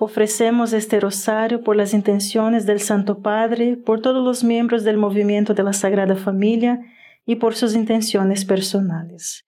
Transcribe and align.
Ofrecemos 0.00 0.72
este 0.72 0.98
rosario 0.98 1.62
por 1.62 1.76
las 1.76 1.94
intenciones 1.94 2.66
del 2.66 2.80
Santo 2.80 3.22
Padre, 3.22 3.76
por 3.76 4.02
todos 4.02 4.24
los 4.24 4.42
miembros 4.42 4.82
del 4.82 4.96
movimiento 4.96 5.54
de 5.54 5.62
la 5.62 5.72
Sagrada 5.72 6.16
Familia 6.16 6.80
y 7.24 7.36
por 7.36 7.54
sus 7.54 7.74
intenciones 7.76 8.44
personales. 8.44 9.44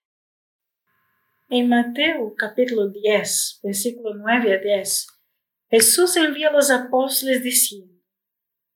En 1.48 1.68
Mateo 1.68 2.34
capítulo 2.36 2.88
10, 2.88 3.60
versículo 3.64 4.14
9 4.14 4.54
a 4.54 4.58
10, 4.58 5.06
Jesús 5.68 6.16
envía 6.16 6.48
a 6.48 6.52
los 6.52 6.70
apóstoles 6.70 7.42
diciendo, 7.42 8.00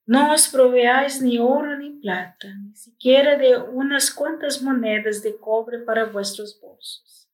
No 0.06 0.32
os 0.32 0.48
proveáis 0.48 1.22
ni 1.22 1.38
oro 1.38 1.78
ni 1.78 2.00
plata, 2.00 2.48
ni 2.64 2.74
siquiera 2.74 3.36
de 3.36 3.56
unas 3.58 4.10
cuantas 4.10 4.60
monedas 4.60 5.22
de 5.22 5.36
cobre 5.36 5.78
para 5.78 6.06
vuestros 6.06 6.60
bolsos, 6.60 7.30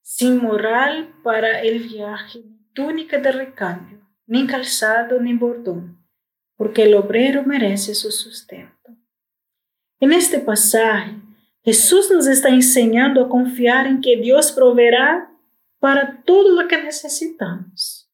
sin 0.00 0.38
moral 0.38 1.12
para 1.24 1.60
el 1.60 1.80
viaje 1.80 2.44
túnica 2.72 3.18
de 3.18 3.32
recambio, 3.32 4.00
ni 4.26 4.46
calzado 4.46 5.20
ni 5.20 5.34
bordón, 5.34 6.04
porque 6.56 6.84
el 6.84 6.94
obrero 6.94 7.42
merece 7.44 7.94
su 7.94 8.10
sustento. 8.10 8.90
En 10.00 10.12
este 10.12 10.38
pasaje, 10.38 11.16
Jesús 11.64 12.10
nos 12.10 12.26
está 12.26 12.48
enseñando 12.48 13.24
a 13.24 13.28
confiar 13.28 13.86
en 13.86 14.00
que 14.00 14.16
Dios 14.16 14.52
proveerá 14.52 15.30
para 15.78 16.22
todo 16.24 16.60
lo 16.60 16.66
que 16.66 16.82
necesitamos. 16.82 18.10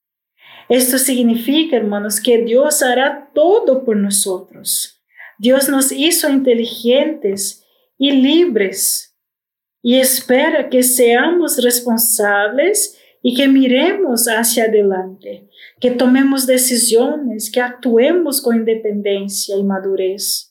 Esto 0.68 0.98
significa, 0.98 1.76
hermanos, 1.76 2.20
que 2.20 2.38
Dios 2.38 2.82
hará 2.82 3.30
todo 3.32 3.84
por 3.84 3.96
nosotros. 3.96 5.02
Dios 5.38 5.68
nos 5.68 5.92
hizo 5.92 6.28
inteligentes 6.28 7.64
y 7.96 8.10
libres 8.10 9.16
y 9.82 9.96
espera 9.96 10.68
que 10.68 10.82
seamos 10.82 11.62
responsables 11.62 12.97
y 13.22 13.34
que 13.34 13.48
miremos 13.48 14.26
hacia 14.26 14.64
adelante, 14.64 15.48
que 15.80 15.90
tomemos 15.90 16.46
decisiones, 16.46 17.50
que 17.50 17.60
actuemos 17.60 18.40
con 18.40 18.56
independencia 18.56 19.56
y 19.56 19.64
madurez 19.64 20.48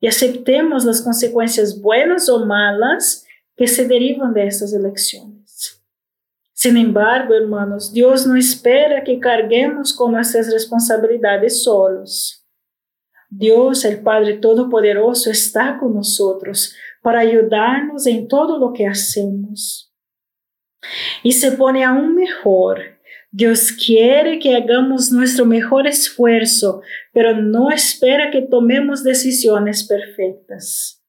y 0.00 0.06
aceptemos 0.06 0.84
las 0.84 1.02
consecuencias 1.02 1.80
buenas 1.80 2.28
o 2.28 2.44
malas 2.46 3.26
que 3.56 3.66
se 3.66 3.86
derivan 3.86 4.32
de 4.32 4.46
estas 4.46 4.72
elecciones. 4.72 5.82
Sin 6.54 6.76
embargo, 6.76 7.34
hermanos, 7.34 7.92
Dios 7.92 8.26
no 8.26 8.36
espera 8.36 9.04
que 9.04 9.18
carguemos 9.18 9.94
con 9.94 10.12
nuestras 10.12 10.52
responsabilidades 10.52 11.62
solos. 11.62 12.46
Dios, 13.28 13.84
el 13.84 14.02
Padre 14.02 14.38
Todopoderoso, 14.38 15.30
está 15.30 15.78
con 15.78 15.94
nosotros 15.94 16.74
para 17.02 17.20
ayudarnos 17.20 18.06
en 18.06 18.26
todo 18.26 18.58
lo 18.58 18.72
que 18.72 18.86
hacemos. 18.86 19.89
Y 21.22 21.32
se 21.32 21.52
pone 21.52 21.84
aún 21.84 22.14
mejor. 22.14 22.98
Dios 23.32 23.72
quiere 23.72 24.38
que 24.38 24.56
hagamos 24.56 25.12
nuestro 25.12 25.44
mejor 25.44 25.86
esfuerzo, 25.86 26.82
pero 27.12 27.36
no 27.36 27.70
espera 27.70 28.30
que 28.30 28.42
tomemos 28.42 29.04
decisiones 29.04 29.86
perfectas. 29.86 31.04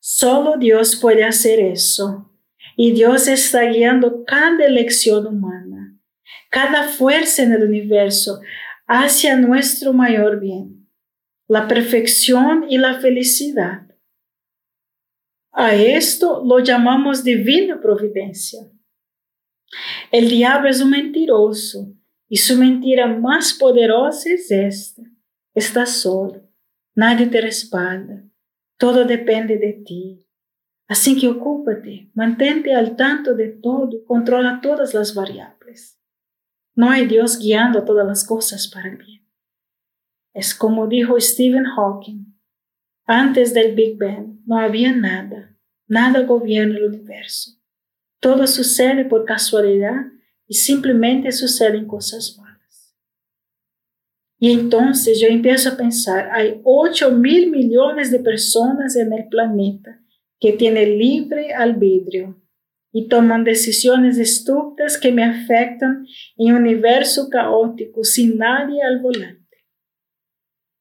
Solo 0.00 0.56
Dios 0.56 0.96
puede 0.96 1.24
hacer 1.24 1.58
eso. 1.58 2.28
Y 2.76 2.92
Dios 2.92 3.28
está 3.28 3.64
guiando 3.64 4.24
cada 4.24 4.64
elección 4.64 5.26
humana, 5.26 5.98
cada 6.50 6.88
fuerza 6.88 7.42
en 7.42 7.52
el 7.52 7.64
universo 7.64 8.40
hacia 8.86 9.36
nuestro 9.36 9.92
mayor 9.92 10.40
bien, 10.40 10.88
la 11.48 11.68
perfección 11.68 12.66
y 12.68 12.78
la 12.78 13.00
felicidad. 13.00 13.82
A 15.52 15.74
esto 15.74 16.42
lo 16.44 16.60
llamamos 16.60 17.24
divina 17.24 17.80
providencia. 17.80 18.60
El 20.10 20.28
diablo 20.28 20.68
es 20.68 20.80
un 20.80 20.90
mentiroso 20.90 21.94
y 22.28 22.36
su 22.36 22.56
mentira 22.56 23.06
más 23.06 23.54
poderosa 23.54 24.30
es 24.30 24.50
esta. 24.50 25.02
Estás 25.54 25.96
solo, 25.96 26.48
nadie 26.94 27.26
te 27.26 27.40
respalda, 27.40 28.24
todo 28.78 29.04
depende 29.04 29.58
de 29.58 29.72
ti. 29.84 30.26
Así 30.88 31.18
que 31.18 31.28
ocúpate, 31.28 32.10
mantente 32.14 32.74
al 32.74 32.96
tanto 32.96 33.34
de 33.34 33.48
todo, 33.48 34.04
controla 34.06 34.60
todas 34.62 34.92
las 34.92 35.14
variables. 35.14 35.98
No 36.74 36.90
hay 36.90 37.06
Dios 37.06 37.38
guiando 37.38 37.84
todas 37.84 38.06
las 38.06 38.26
cosas 38.26 38.68
para 38.68 38.88
el 38.88 38.96
bien. 38.96 39.26
Es 40.34 40.54
como 40.54 40.86
dijo 40.86 41.20
Stephen 41.20 41.64
Hawking, 41.64 42.34
antes 43.04 43.52
del 43.52 43.74
Big 43.74 43.98
Bang 43.98 44.40
no 44.46 44.58
había 44.58 44.92
nada, 44.92 45.56
nada 45.86 46.20
gobierna 46.20 46.76
el 46.76 46.84
universo. 46.84 47.61
Todo 48.22 48.46
sucede 48.46 49.04
por 49.04 49.24
casualidad 49.24 50.06
y 50.46 50.54
simplemente 50.54 51.32
suceden 51.32 51.88
cosas 51.88 52.38
malas. 52.38 52.96
Y 54.38 54.52
entonces 54.52 55.20
yo 55.20 55.26
empiezo 55.26 55.70
a 55.70 55.76
pensar, 55.76 56.30
hay 56.32 56.60
8 56.62 57.10
mil 57.10 57.50
millones 57.50 58.12
de 58.12 58.20
personas 58.20 58.94
en 58.94 59.12
el 59.12 59.26
planeta 59.26 60.00
que 60.38 60.52
tienen 60.52 60.98
libre 60.98 61.52
albedrío 61.52 62.40
y 62.92 63.08
toman 63.08 63.42
decisiones 63.42 64.18
estúpidas 64.18 64.98
que 64.98 65.10
me 65.10 65.24
afectan 65.24 66.06
en 66.36 66.54
un 66.54 66.62
universo 66.62 67.28
caótico 67.28 68.04
sin 68.04 68.38
nadie 68.38 68.84
al 68.84 69.00
volante. 69.00 69.66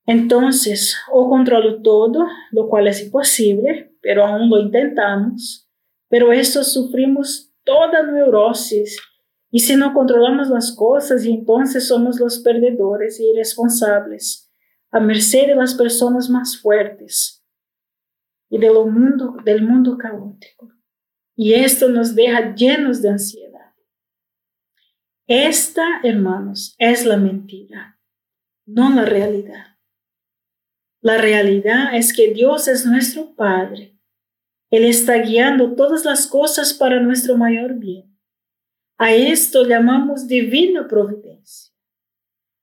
Entonces, 0.06 0.96
o 1.12 1.28
controlo 1.28 1.82
todo, 1.82 2.28
lo 2.52 2.70
cual 2.70 2.88
es 2.88 3.04
imposible, 3.04 3.96
pero 4.00 4.28
aún 4.28 4.48
lo 4.48 4.60
intentamos, 4.60 5.71
pero 6.12 6.34
esto 6.34 6.62
sufrimos 6.66 7.54
toda 7.64 8.04
neurosis. 8.04 9.00
Y 9.50 9.60
si 9.60 9.78
no 9.78 9.94
controlamos 9.94 10.50
las 10.50 10.76
cosas, 10.76 11.26
y 11.26 11.32
entonces 11.32 11.88
somos 11.88 12.20
los 12.20 12.40
perdedores 12.40 13.20
y 13.20 13.32
irresponsables, 13.32 14.52
a 14.92 15.00
merced 15.00 15.48
de 15.48 15.56
las 15.56 15.74
personas 15.74 16.30
más 16.30 16.62
fuertes 16.62 17.46
y 18.50 18.58
de 18.58 18.70
mundo, 18.70 19.38
del 19.46 19.66
mundo 19.66 19.98
caótico. 19.98 20.74
Y 21.36 21.54
esto 21.54 21.88
nos 21.88 22.14
deja 22.14 22.56
llenos 22.56 23.02
de 23.02 23.10
ansiedad. 23.10 23.72
Esta, 25.28 26.02
hermanos, 26.04 26.76
es 26.78 27.06
la 27.06 27.16
mentira, 27.16 28.00
no 28.66 28.94
la 28.94 29.06
realidad. 29.06 29.78
La 31.00 31.18
realidad 31.18 31.96
es 31.96 32.14
que 32.14 32.34
Dios 32.34 32.68
es 32.68 32.86
nuestro 32.86 33.34
Padre 33.34 34.01
él 34.72 34.86
está 34.86 35.18
guiando 35.18 35.76
todas 35.76 36.06
las 36.06 36.26
cosas 36.28 36.74
para 36.74 37.02
nuestro 37.02 37.36
mayor 37.36 37.74
bien. 37.74 38.18
A 38.98 39.12
esto 39.14 39.68
llamamos 39.68 40.28
divina 40.28 40.88
providencia. 40.88 41.74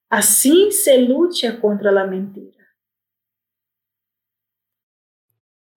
Así 0.09 0.73
se 0.73 1.03
lucha 1.03 1.61
contra 1.61 1.93
la 1.93 2.07
mentira. 2.07 2.57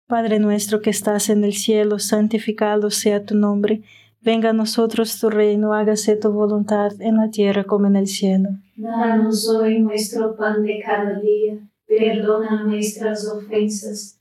Padre 0.08 0.40
nuestro 0.40 0.82
que 0.82 0.90
estás 0.90 1.30
en 1.30 1.44
el 1.44 1.54
cielo, 1.54 2.00
santificado 2.00 2.92
sea 2.92 3.26
tu 3.26 3.36
nombre. 3.36 3.82
Venga 4.22 4.52
a 4.52 4.54
nosotros 4.54 5.20
tu 5.20 5.30
reino, 5.30 5.74
hágase 5.74 6.16
tu 6.16 6.32
voluntad 6.32 6.94
en 7.02 7.18
la 7.18 7.30
tierra 7.30 7.66
como 7.66 7.88
en 7.88 7.98
el 7.98 8.08
cielo. 8.08 8.50
Danos 8.78 9.50
hoy 9.50 9.80
nuestro 9.80 10.36
pan 10.38 10.64
de 10.64 10.82
cada 10.86 11.20
día, 11.20 11.60
perdona 11.88 12.64
nuestras 12.64 13.28
ofensas 13.28 14.21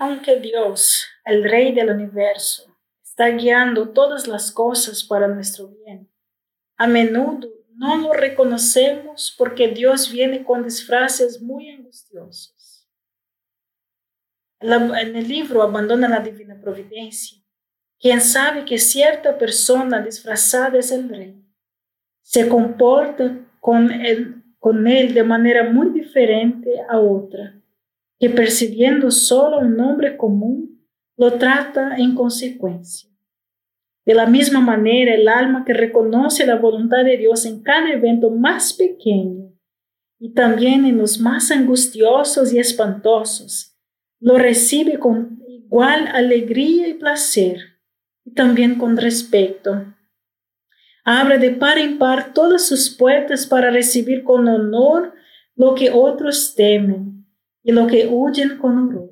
Aunque 0.00 0.38
Dios, 0.38 1.08
el 1.24 1.42
Rey 1.42 1.74
del 1.74 1.90
universo, 1.90 2.72
está 3.02 3.30
guiando 3.30 3.88
todas 3.88 4.28
las 4.28 4.52
cosas 4.52 5.02
para 5.02 5.26
nuestro 5.26 5.66
bien, 5.68 6.08
a 6.76 6.86
menudo 6.86 7.48
no 7.74 7.96
lo 7.96 8.12
reconocemos 8.12 9.34
porque 9.36 9.68
Dios 9.68 10.12
viene 10.12 10.44
con 10.44 10.62
disfraces 10.62 11.42
muy 11.42 11.68
angustiosos. 11.70 12.88
En 14.60 15.16
el 15.16 15.26
libro 15.26 15.62
Abandona 15.62 16.08
la 16.08 16.20
Divina 16.20 16.60
Providencia, 16.60 17.38
quien 17.98 18.20
sabe 18.20 18.64
que 18.64 18.78
cierta 18.78 19.36
persona 19.36 20.00
disfrazada 20.00 20.78
es 20.78 20.92
el 20.92 21.08
Rey, 21.08 21.44
se 22.22 22.48
comporta 22.48 23.36
con 23.60 23.90
él, 23.90 24.44
con 24.60 24.86
él 24.86 25.12
de 25.12 25.24
manera 25.24 25.64
muy 25.64 25.90
diferente 25.90 26.80
a 26.88 27.00
otra 27.00 27.57
que 28.18 28.30
percibiendo 28.30 29.10
solo 29.10 29.60
un 29.60 29.76
nombre 29.76 30.16
común, 30.16 30.84
lo 31.16 31.34
trata 31.34 31.96
en 31.96 32.14
consecuencia. 32.14 33.10
De 34.04 34.14
la 34.14 34.26
misma 34.26 34.60
manera, 34.60 35.14
el 35.14 35.28
alma 35.28 35.64
que 35.64 35.74
reconoce 35.74 36.46
la 36.46 36.56
voluntad 36.56 37.04
de 37.04 37.16
Dios 37.16 37.44
en 37.44 37.62
cada 37.62 37.90
evento 37.92 38.30
más 38.30 38.72
pequeño 38.72 39.52
y 40.18 40.32
también 40.32 40.84
en 40.84 40.98
los 40.98 41.20
más 41.20 41.50
angustiosos 41.50 42.52
y 42.52 42.58
espantosos, 42.58 43.76
lo 44.20 44.38
recibe 44.38 44.98
con 44.98 45.42
igual 45.46 46.08
alegría 46.08 46.88
y 46.88 46.94
placer 46.94 47.58
y 48.24 48.32
también 48.32 48.76
con 48.76 48.96
respeto. 48.96 49.94
Abre 51.04 51.38
de 51.38 51.50
par 51.50 51.78
en 51.78 51.98
par 51.98 52.32
todas 52.32 52.66
sus 52.66 52.90
puertas 52.90 53.46
para 53.46 53.70
recibir 53.70 54.24
con 54.24 54.48
honor 54.48 55.14
lo 55.54 55.74
que 55.74 55.90
otros 55.90 56.54
temen 56.54 57.17
y 57.68 57.72
lo 57.72 57.86
que 57.86 58.06
huyen 58.06 58.56
con 58.56 58.78
horror. 58.78 59.10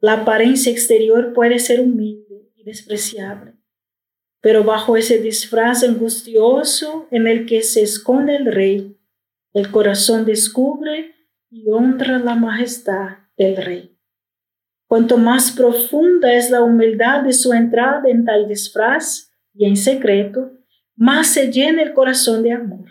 La 0.00 0.14
apariencia 0.14 0.72
exterior 0.72 1.32
puede 1.32 1.60
ser 1.60 1.80
humilde 1.80 2.50
y 2.56 2.64
despreciable, 2.64 3.54
pero 4.40 4.64
bajo 4.64 4.96
ese 4.96 5.18
disfraz 5.18 5.84
angustioso 5.84 7.06
en 7.12 7.28
el 7.28 7.46
que 7.46 7.62
se 7.62 7.82
esconde 7.82 8.34
el 8.34 8.46
rey, 8.46 8.98
el 9.52 9.70
corazón 9.70 10.24
descubre 10.24 11.14
y 11.50 11.70
honra 11.70 12.18
la 12.18 12.34
majestad 12.34 13.18
del 13.36 13.56
rey. 13.56 13.96
Cuanto 14.88 15.16
más 15.16 15.52
profunda 15.52 16.34
es 16.34 16.50
la 16.50 16.64
humildad 16.64 17.22
de 17.22 17.32
su 17.32 17.52
entrada 17.52 18.02
en 18.08 18.24
tal 18.24 18.48
disfraz 18.48 19.30
y 19.54 19.66
en 19.66 19.76
secreto, 19.76 20.50
más 20.96 21.28
se 21.28 21.52
llena 21.52 21.82
el 21.82 21.92
corazón 21.92 22.42
de 22.42 22.50
amor. 22.50 22.81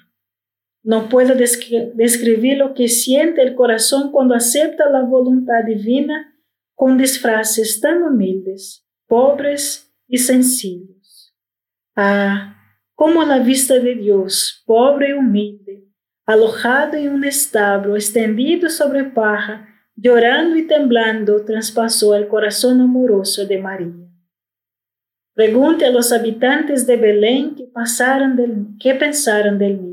No 0.84 1.10
puedo 1.10 1.36
describir 1.36 2.58
lo 2.58 2.74
que 2.74 2.88
siente 2.88 3.42
el 3.42 3.54
corazón 3.54 4.12
cuando 4.12 4.34
acepta 4.34 4.90
la 4.90 5.04
voluntad 5.04 5.64
divina 5.66 6.36
con 6.74 6.98
disfraces 6.98 7.80
tan 7.80 8.02
humildes, 8.02 8.88
pobres 9.08 9.94
y 10.08 10.18
sencillos. 10.18 11.36
Ah, 11.96 12.58
como 12.96 13.24
la 13.24 13.40
vista 13.40 13.80
de 13.80 13.96
Dios, 13.96 14.64
pobre 14.66 15.10
y 15.10 15.14
humilde, 15.14 15.88
alojado 16.26 16.98
en 16.98 17.14
un 17.14 17.24
establo, 17.24 17.96
extendido 17.96 18.70
sobre 18.70 19.04
paja, 19.04 19.68
llorando 19.96 20.56
y 20.56 20.66
temblando, 20.68 21.44
traspasó 21.46 22.16
el 22.16 22.28
corazón 22.28 22.82
amoroso 22.82 23.46
de 23.46 23.58
María. 23.60 23.94
Pregunte 25.34 25.86
a 25.86 25.92
los 25.92 26.12
habitantes 26.12 26.86
de 26.88 26.98
Belén 26.98 27.56
qué, 27.56 27.66
pasaron 27.66 28.36
del, 28.36 28.68
pensaron 29.00 29.58
del 29.58 29.82
niño. 29.82 29.91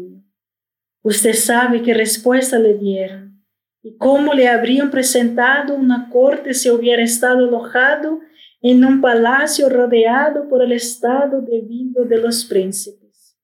Usted 1.09 1.33
sabe 1.33 1.81
qué 1.81 1.95
respuesta 1.95 2.59
le 2.59 2.75
dieron 2.75 3.43
y 3.83 3.97
cómo 3.97 4.35
le 4.35 4.47
habrían 4.47 4.91
presentado 4.91 5.75
una 5.75 6.11
corte 6.11 6.53
si 6.53 6.69
hubiera 6.69 7.03
estado 7.03 7.49
alojado 7.49 8.21
en 8.61 8.85
un 8.85 9.00
palacio 9.00 9.71
rodeado 9.71 10.50
por 10.50 10.62
el 10.62 10.73
estado 10.73 11.41
debido 11.41 12.05
de 12.05 12.19
los 12.19 12.45
príncipes. 12.45 13.38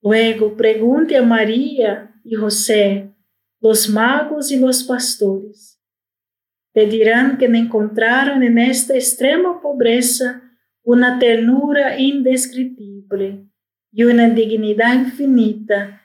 Luego 0.00 0.56
pregunte 0.56 1.16
a 1.16 1.22
María 1.22 2.14
y 2.22 2.36
José, 2.36 3.12
los 3.60 3.88
magos 3.88 4.52
y 4.52 4.56
los 4.56 4.84
pastores, 4.84 5.82
Te 6.72 6.86
dirán 6.86 7.38
que 7.38 7.46
encontraron 7.46 8.44
en 8.44 8.56
esta 8.56 8.94
extrema 8.94 9.60
pobreza 9.60 10.44
una 10.84 11.18
ternura 11.18 11.98
indescriptible 11.98 13.48
y 13.90 14.04
una 14.04 14.28
dignidad 14.28 14.94
infinita, 14.94 16.04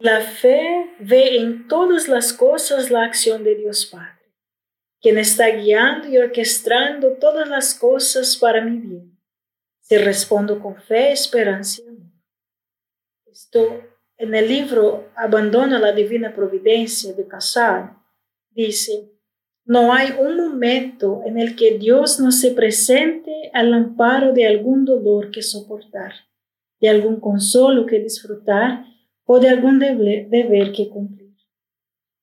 La 0.00 0.22
fe 0.22 0.90
ve 0.98 1.36
en 1.36 1.68
todas 1.68 2.08
las 2.08 2.32
cosas 2.32 2.90
la 2.90 3.04
acción 3.04 3.44
de 3.44 3.54
Dios 3.54 3.84
Padre, 3.84 4.32
quien 4.98 5.18
está 5.18 5.48
guiando 5.50 6.08
y 6.08 6.16
orquestando 6.16 7.18
todas 7.20 7.46
las 7.46 7.74
cosas 7.74 8.34
para 8.38 8.64
mi 8.64 8.78
bien. 8.78 9.18
Si 9.80 9.98
respondo 9.98 10.58
con 10.58 10.76
fe, 10.76 11.12
esperanza 11.12 11.82
y 11.82 11.88
amor. 11.88 12.12
Esto 13.26 13.84
en 14.16 14.34
el 14.34 14.48
libro 14.48 15.10
Abandona 15.16 15.78
la 15.78 15.92
Divina 15.92 16.34
Providencia 16.34 17.12
de 17.12 17.28
Casar 17.28 17.94
dice, 18.52 19.12
no 19.66 19.92
hay 19.92 20.14
un 20.18 20.34
momento 20.38 21.20
en 21.26 21.38
el 21.38 21.56
que 21.56 21.76
Dios 21.76 22.18
no 22.20 22.32
se 22.32 22.52
presente 22.52 23.50
al 23.52 23.74
amparo 23.74 24.32
de 24.32 24.46
algún 24.46 24.86
dolor 24.86 25.30
que 25.30 25.42
soportar, 25.42 26.14
de 26.80 26.88
algún 26.88 27.20
consuelo 27.20 27.84
que 27.84 27.98
disfrutar 27.98 28.86
o 29.32 29.38
de 29.38 29.48
algún 29.48 29.78
deber 29.78 30.72
que 30.72 30.88
cumplir. 30.88 31.36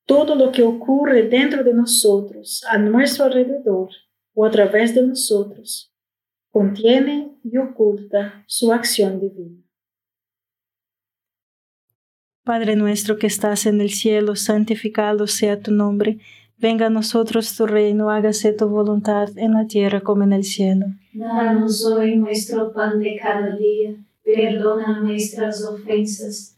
Todo 0.04 0.34
lo 0.34 0.52
que 0.52 0.62
ocurre 0.62 1.22
dentro 1.22 1.64
de 1.64 1.72
nosotros, 1.72 2.62
a 2.68 2.76
nuestro 2.76 3.24
alrededor 3.24 3.88
o 4.34 4.44
a 4.44 4.50
través 4.50 4.94
de 4.94 5.06
nosotros, 5.06 5.90
contiene 6.50 7.32
y 7.42 7.56
oculta 7.56 8.44
su 8.46 8.74
acción 8.74 9.20
divina. 9.20 9.62
Padre 12.44 12.76
nuestro 12.76 13.16
que 13.16 13.26
estás 13.26 13.64
en 13.64 13.80
el 13.80 13.88
cielo, 13.88 14.36
santificado 14.36 15.26
sea 15.26 15.60
tu 15.60 15.70
nombre. 15.72 16.18
Venga 16.58 16.88
a 16.88 16.90
nosotros 16.90 17.56
tu 17.56 17.66
reino, 17.66 18.10
hágase 18.10 18.52
tu 18.52 18.68
voluntad 18.68 19.30
en 19.38 19.54
la 19.54 19.66
tierra 19.66 20.02
como 20.02 20.24
en 20.24 20.34
el 20.34 20.44
cielo. 20.44 20.84
Danos 21.14 21.86
hoy 21.86 22.16
nuestro 22.16 22.70
pan 22.70 22.98
de 22.98 23.18
cada 23.18 23.56
día, 23.56 23.96
perdona 24.22 25.00
nuestras 25.00 25.64
ofensas, 25.64 26.57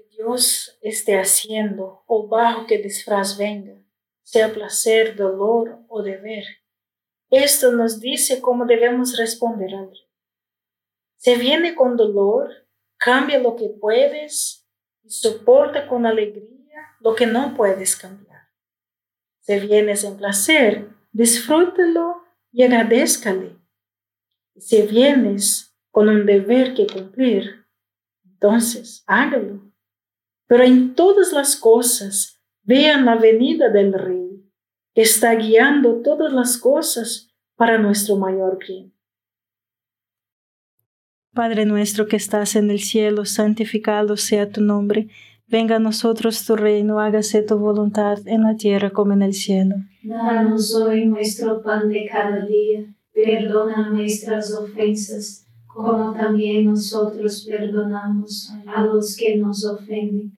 Dios 0.21 0.77
esté 0.81 1.19
haciendo 1.19 2.03
o 2.05 2.27
bajo 2.27 2.67
que 2.67 2.77
disfraz 2.77 3.37
venga, 3.37 3.73
sea 4.21 4.53
placer, 4.53 5.15
dolor 5.15 5.79
o 5.87 6.03
deber, 6.03 6.43
esto 7.31 7.71
nos 7.71 7.99
dice 7.99 8.39
cómo 8.39 8.65
debemos 8.65 9.17
responder 9.17 9.73
al 9.73 9.87
Rey. 9.87 10.09
Se 11.15 11.37
viene 11.37 11.73
con 11.75 11.97
dolor, 11.97 12.49
cambia 12.97 13.39
lo 13.39 13.55
que 13.55 13.69
puedes 13.69 14.67
y 15.01 15.09
soporta 15.09 15.87
con 15.87 16.05
alegría 16.05 16.51
lo 16.99 17.15
que 17.15 17.25
no 17.25 17.55
puedes 17.55 17.95
cambiar. 17.95 18.41
Se 19.39 19.59
vienes 19.59 20.03
en 20.03 20.17
placer, 20.17 20.89
disfrútalo 21.11 22.21
y 22.51 22.63
agradezcale. 22.63 23.55
Si 24.57 24.83
vienes 24.83 25.75
con 25.89 26.09
un 26.09 26.27
deber 26.27 26.75
que 26.75 26.85
cumplir, 26.85 27.65
entonces 28.23 29.03
hágalo. 29.07 29.70
Pero 30.51 30.65
en 30.65 30.95
todas 30.95 31.31
las 31.31 31.55
cosas 31.55 32.41
vean 32.63 33.05
la 33.05 33.15
venida 33.15 33.69
del 33.69 33.93
Rey, 33.93 34.51
que 34.93 35.01
está 35.01 35.33
guiando 35.33 36.01
todas 36.01 36.33
las 36.33 36.57
cosas 36.57 37.29
para 37.55 37.77
nuestro 37.77 38.17
mayor 38.17 38.57
bien. 38.59 38.93
Padre 41.33 41.63
nuestro 41.63 42.05
que 42.05 42.17
estás 42.17 42.57
en 42.57 42.69
el 42.69 42.81
cielo, 42.81 43.23
santificado 43.23 44.17
sea 44.17 44.49
tu 44.49 44.59
nombre. 44.59 45.07
Venga 45.47 45.77
a 45.77 45.79
nosotros 45.79 46.45
tu 46.45 46.57
reino, 46.57 46.99
hágase 46.99 47.43
tu 47.43 47.57
voluntad 47.57 48.17
en 48.25 48.43
la 48.43 48.57
tierra 48.57 48.89
como 48.89 49.13
en 49.13 49.21
el 49.21 49.33
cielo. 49.33 49.75
Danos 50.03 50.75
hoy 50.75 51.05
nuestro 51.05 51.61
pan 51.61 51.87
de 51.87 52.09
cada 52.11 52.45
día, 52.45 52.93
perdona 53.13 53.89
nuestras 53.89 54.53
ofensas, 54.53 55.47
como 55.65 56.13
también 56.13 56.65
nosotros 56.65 57.47
perdonamos 57.49 58.51
a 58.67 58.81
los 58.83 59.15
que 59.15 59.37
nos 59.37 59.63
ofenden, 59.63 60.37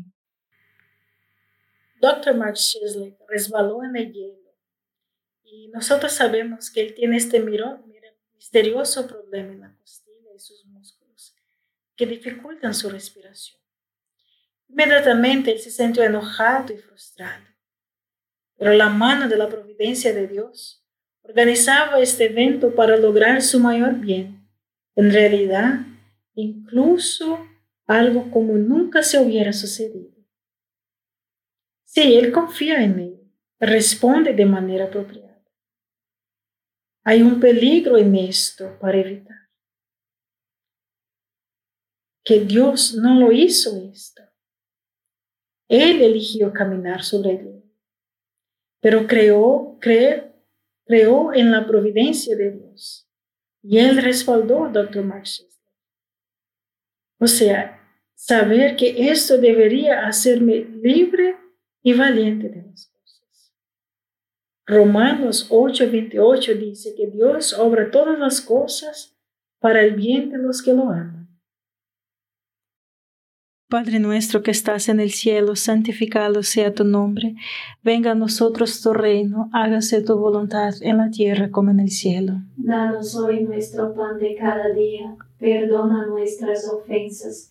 Dr. 2.01 2.33
Mark 2.35 2.55
Shisley 2.55 3.15
resbaló 3.27 3.83
en 3.83 3.95
el 3.95 4.11
hielo 4.11 4.55
y 5.43 5.67
nosotros 5.67 6.11
sabemos 6.11 6.71
que 6.71 6.81
él 6.81 6.95
tiene 6.95 7.17
este 7.17 7.39
misterioso 8.33 9.05
problema 9.05 9.53
en 9.53 9.61
la 9.61 9.75
costilla 9.77 10.33
y 10.35 10.39
sus 10.39 10.65
músculos 10.65 11.35
que 11.95 12.07
dificultan 12.07 12.73
su 12.73 12.89
respiración. 12.89 13.61
Inmediatamente 14.67 15.51
él 15.51 15.59
se 15.59 15.69
sintió 15.69 16.03
enojado 16.03 16.73
y 16.73 16.77
frustrado, 16.77 17.45
pero 18.57 18.73
la 18.73 18.89
mano 18.89 19.29
de 19.29 19.37
la 19.37 19.47
providencia 19.47 20.11
de 20.11 20.27
Dios 20.27 20.83
organizaba 21.21 21.99
este 21.99 22.25
evento 22.25 22.73
para 22.73 22.97
lograr 22.97 23.43
su 23.43 23.59
mayor 23.59 23.99
bien. 23.99 24.49
En 24.95 25.13
realidad, 25.13 25.81
incluso 26.33 27.45
algo 27.85 28.31
como 28.31 28.53
nunca 28.53 29.03
se 29.03 29.19
hubiera 29.19 29.53
sucedido. 29.53 30.20
Sí, 31.93 32.15
él 32.15 32.31
confía 32.31 32.81
en 32.81 32.99
él, 32.99 33.33
responde 33.59 34.31
de 34.31 34.45
manera 34.45 34.85
apropiada. 34.85 35.43
Hay 37.03 37.21
un 37.21 37.37
peligro 37.41 37.97
en 37.97 38.15
esto 38.15 38.79
para 38.79 38.97
evitar. 38.97 39.49
Que 42.23 42.45
Dios 42.45 42.95
no 42.95 43.19
lo 43.19 43.33
hizo 43.33 43.75
esto. 43.91 44.21
Él 45.67 46.01
eligió 46.01 46.53
caminar 46.53 47.03
sobre 47.03 47.31
él, 47.31 47.63
pero 48.79 49.05
creó, 49.05 49.77
creer, 49.81 50.33
creó 50.85 51.33
en 51.33 51.51
la 51.51 51.67
providencia 51.67 52.37
de 52.37 52.51
Dios. 52.51 53.11
Y 53.63 53.79
él 53.79 54.01
respaldó 54.01 54.63
a 54.63 54.69
Dr. 54.69 55.03
Marx. 55.03 55.45
O 57.19 57.27
sea, 57.27 57.85
saber 58.15 58.77
que 58.77 59.11
esto 59.11 59.37
debería 59.37 60.07
hacerme 60.07 60.63
libre 60.81 61.35
y 61.83 61.93
valiente 61.93 62.49
de 62.49 62.63
las 62.63 62.87
cosas. 62.87 63.53
Romanos 64.65 65.47
8:28 65.49 66.57
dice 66.57 66.93
que 66.95 67.07
Dios 67.07 67.53
obra 67.57 67.91
todas 67.91 68.17
las 68.19 68.41
cosas 68.41 69.17
para 69.59 69.81
el 69.81 69.95
bien 69.95 70.29
de 70.29 70.37
los 70.37 70.61
que 70.61 70.73
lo 70.73 70.83
aman. 70.83 71.21
Padre 73.69 73.99
nuestro 73.99 74.43
que 74.43 74.51
estás 74.51 74.89
en 74.89 74.99
el 74.99 75.11
cielo, 75.11 75.55
santificado 75.55 76.43
sea 76.43 76.73
tu 76.73 76.83
nombre. 76.83 77.35
Venga 77.81 78.11
a 78.11 78.15
nosotros 78.15 78.81
tu 78.81 78.91
reino, 78.91 79.49
hágase 79.53 80.01
tu 80.01 80.17
voluntad 80.17 80.73
en 80.81 80.97
la 80.97 81.09
tierra 81.09 81.51
como 81.51 81.71
en 81.71 81.79
el 81.79 81.89
cielo. 81.89 82.33
Danos 82.57 83.15
hoy 83.15 83.45
nuestro 83.45 83.93
pan 83.93 84.19
de 84.19 84.35
cada 84.35 84.73
día, 84.73 85.15
perdona 85.39 86.05
nuestras 86.05 86.69
ofensas 86.69 87.50